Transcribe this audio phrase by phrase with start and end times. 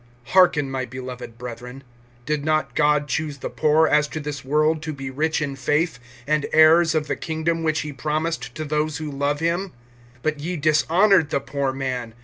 [0.29, 1.83] (5)Hearken, my beloved brethren.
[2.25, 5.99] Did not God choose the poor as to this world[2:5] to be rich in faith,
[6.25, 9.73] and heirs of the kingdom which he promised to those who love him?
[10.23, 12.15] (6)But ye dishonored the poor man.